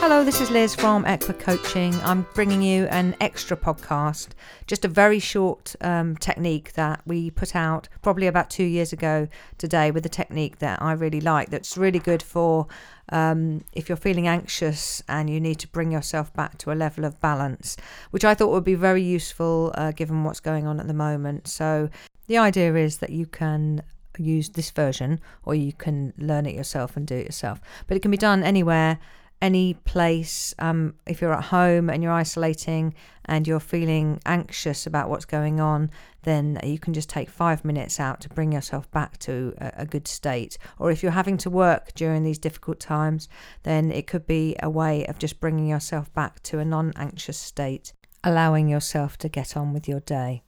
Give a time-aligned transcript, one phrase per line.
[0.00, 1.94] Hello, this is Liz from Equa Coaching.
[1.96, 4.28] I'm bringing you an extra podcast,
[4.66, 9.28] just a very short um, technique that we put out probably about two years ago
[9.58, 12.66] today with a technique that I really like that's really good for
[13.10, 17.04] um, if you're feeling anxious and you need to bring yourself back to a level
[17.04, 17.76] of balance,
[18.10, 21.46] which I thought would be very useful uh, given what's going on at the moment.
[21.46, 21.90] So,
[22.26, 23.82] the idea is that you can
[24.16, 28.00] use this version or you can learn it yourself and do it yourself, but it
[28.00, 28.98] can be done anywhere
[29.42, 32.94] any place, um, if you're at home and you're isolating
[33.24, 35.90] and you're feeling anxious about what's going on,
[36.22, 39.86] then you can just take five minutes out to bring yourself back to a, a
[39.86, 40.58] good state.
[40.78, 43.28] Or if you're having to work during these difficult times,
[43.62, 47.38] then it could be a way of just bringing yourself back to a non anxious
[47.38, 50.42] state, allowing yourself to get on with your day.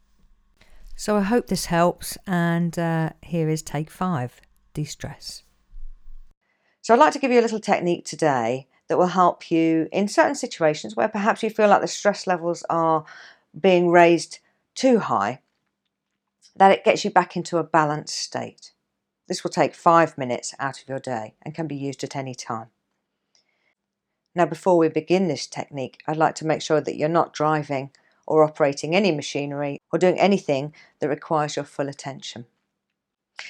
[0.96, 4.40] So I hope this helps, and uh, here is take five
[4.74, 5.44] de stress.
[6.82, 10.06] So, I'd like to give you a little technique today that will help you in
[10.06, 13.06] certain situations where perhaps you feel like the stress levels are
[13.58, 14.38] being raised
[14.74, 15.40] too high,
[16.54, 18.72] that it gets you back into a balanced state.
[19.28, 22.34] This will take five minutes out of your day and can be used at any
[22.34, 22.66] time.
[24.34, 27.92] Now, before we begin this technique, I'd like to make sure that you're not driving
[28.26, 32.44] or operating any machinery or doing anything that requires your full attention.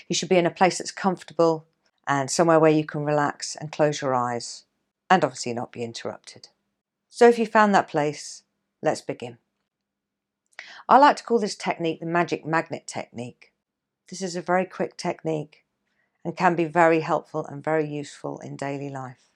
[0.07, 1.67] You should be in a place that's comfortable
[2.07, 4.67] and somewhere where you can relax and close your eyes
[5.13, 6.49] and obviously not be interrupted.
[7.11, 8.45] So if you found that place,
[8.83, 9.37] let's begin.
[10.89, 13.53] I like to call this technique the magic magnet technique.
[14.09, 15.67] This is a very quick technique
[16.25, 19.29] and can be very helpful and very useful in daily life.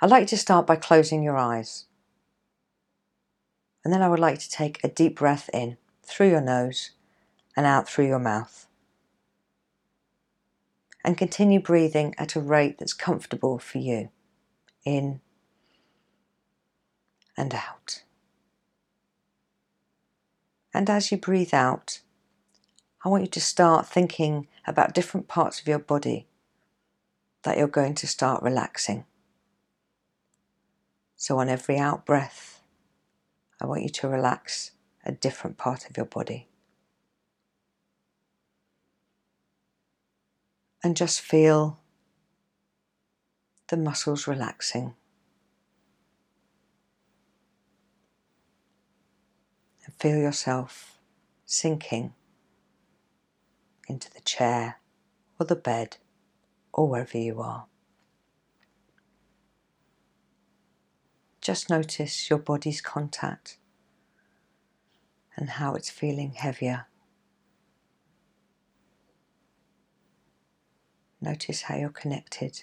[0.00, 1.86] I'd like you to start by closing your eyes.
[3.84, 6.92] And then I would like to take a deep breath in through your nose
[7.56, 8.68] and out through your mouth
[11.06, 14.10] and continue breathing at a rate that's comfortable for you.
[14.84, 15.20] In
[17.36, 18.02] and out.
[20.74, 22.00] And as you breathe out,
[23.04, 26.26] I want you to start thinking about different parts of your body
[27.44, 29.04] that you're going to start relaxing.
[31.14, 32.60] So, on every out breath,
[33.60, 34.72] I want you to relax
[35.04, 36.48] a different part of your body.
[40.86, 41.80] And just feel
[43.70, 44.94] the muscles relaxing.
[49.84, 51.00] And feel yourself
[51.44, 52.14] sinking
[53.88, 54.76] into the chair
[55.40, 55.96] or the bed
[56.72, 57.66] or wherever you are.
[61.40, 63.58] Just notice your body's contact
[65.36, 66.86] and how it's feeling heavier
[71.26, 72.62] Notice how you're connected.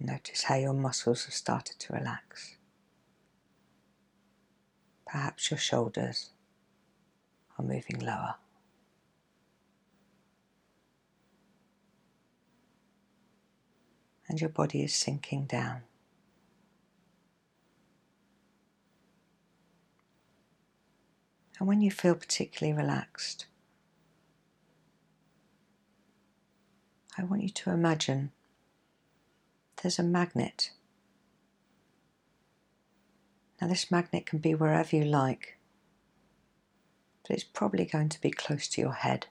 [0.00, 2.56] Notice how your muscles have started to relax.
[5.06, 6.30] Perhaps your shoulders
[7.58, 8.36] are moving lower.
[14.26, 15.82] And your body is sinking down.
[21.58, 23.44] And when you feel particularly relaxed,
[27.18, 28.30] I want you to imagine
[29.82, 30.70] there's a magnet.
[33.60, 35.56] Now, this magnet can be wherever you like,
[37.22, 39.28] but it's probably going to be close to your head.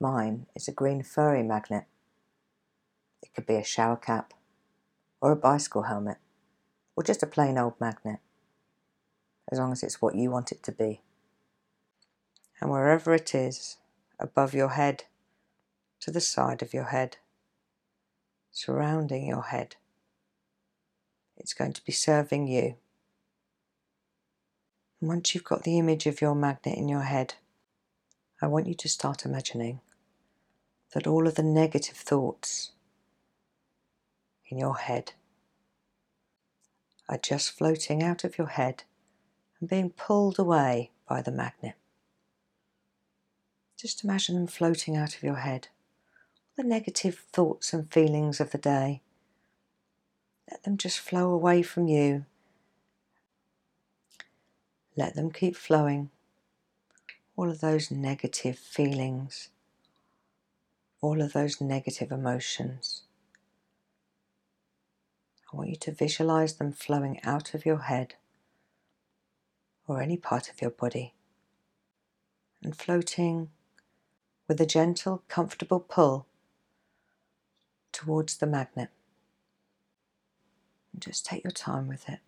[0.00, 1.84] Mine is a green furry magnet.
[3.22, 4.34] It could be a shower cap,
[5.20, 6.18] or a bicycle helmet,
[6.96, 8.18] or just a plain old magnet,
[9.52, 11.02] as long as it's what you want it to be.
[12.60, 13.76] And wherever it is,
[14.18, 15.04] above your head,
[16.00, 17.18] to the side of your head,
[18.50, 19.76] surrounding your head.
[21.36, 22.76] It's going to be serving you.
[25.00, 27.34] And once you've got the image of your magnet in your head,
[28.42, 29.80] I want you to start imagining
[30.94, 32.72] that all of the negative thoughts
[34.48, 35.12] in your head
[37.08, 38.84] are just floating out of your head
[39.60, 41.74] and being pulled away by the magnet.
[43.76, 45.68] Just imagine them floating out of your head
[46.60, 49.00] the negative thoughts and feelings of the day.
[50.50, 52.26] Let them just flow away from you.
[54.94, 56.10] Let them keep flowing.
[57.34, 59.48] All of those negative feelings,
[61.00, 63.04] all of those negative emotions.
[65.50, 68.16] I want you to visualize them flowing out of your head
[69.88, 71.14] or any part of your body
[72.62, 73.48] and floating
[74.46, 76.26] with a gentle, comfortable pull
[78.00, 78.88] towards the magnet.
[80.92, 82.20] And just take your time with it.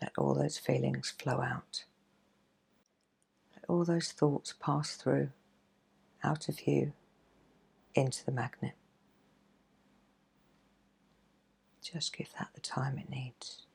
[0.00, 1.84] Let all those feelings flow out.
[3.56, 5.30] Let all those thoughts pass through,
[6.22, 6.92] out of you,
[7.94, 8.74] into the magnet.
[11.82, 13.66] Just give that the time it needs.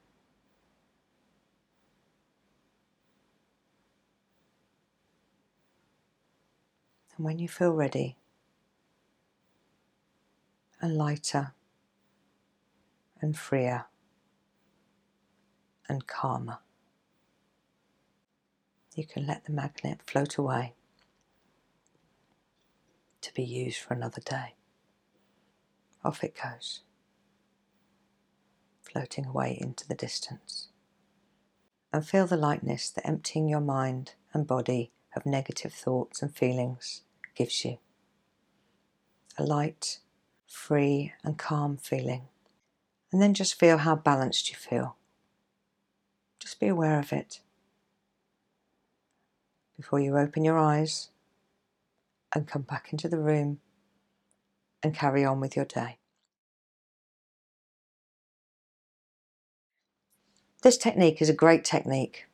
[7.18, 8.16] And when you feel ready
[10.82, 11.54] and lighter
[13.22, 13.86] and freer
[15.90, 16.60] and calmer,
[18.96, 20.74] you can let the magnet float away
[23.22, 24.56] to be used for another day.
[26.04, 26.82] Off it goes,
[28.82, 30.70] floating away into the distance.
[31.94, 37.04] And feel the lightness that emptying your mind and body of negative thoughts and feelings
[37.34, 37.78] gives you.
[39.38, 40.00] A light,
[40.48, 42.24] free, and calm feeling.
[43.12, 44.96] And then just feel how balanced you feel.
[46.40, 47.42] Just be aware of it
[49.76, 51.10] before you open your eyes
[52.34, 53.60] and come back into the room
[54.82, 55.98] and carry on with your day.
[60.64, 62.26] This technique is a great technique.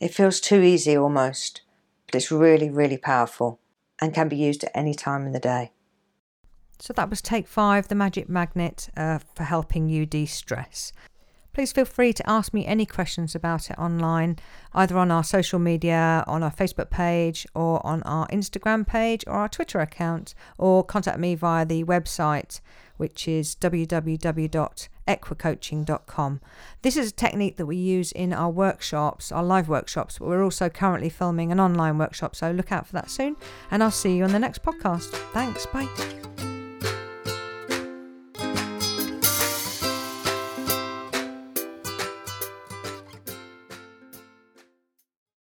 [0.00, 1.62] It feels too easy almost,
[2.06, 3.60] but it's really, really powerful
[4.00, 5.73] and can be used at any time in the day.
[6.78, 10.92] So that was take five, the magic magnet uh, for helping you de stress.
[11.54, 14.36] Please feel free to ask me any questions about it online,
[14.74, 19.34] either on our social media, on our Facebook page, or on our Instagram page or
[19.34, 22.60] our Twitter account, or contact me via the website,
[22.96, 26.40] which is www.equicoaching.com.
[26.82, 30.42] This is a technique that we use in our workshops, our live workshops, but we're
[30.42, 33.36] also currently filming an online workshop, so look out for that soon.
[33.70, 35.10] And I'll see you on the next podcast.
[35.32, 35.86] Thanks, bye.